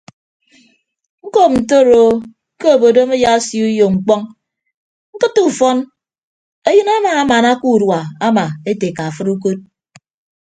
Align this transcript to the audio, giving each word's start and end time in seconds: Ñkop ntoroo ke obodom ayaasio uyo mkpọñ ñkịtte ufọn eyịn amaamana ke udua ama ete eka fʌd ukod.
Ñkop 1.25 1.51
ntoroo 1.61 2.11
ke 2.59 2.65
obodom 2.75 3.09
ayaasio 3.15 3.63
uyo 3.71 3.85
mkpọñ 3.93 4.21
ñkịtte 5.13 5.41
ufọn 5.49 5.77
eyịn 6.69 6.89
amaamana 6.95 7.51
ke 7.59 7.65
udua 7.75 7.99
ama 8.27 8.43
ete 8.69 8.85
eka 8.91 9.05
fʌd 9.15 9.27
ukod. 9.33 9.57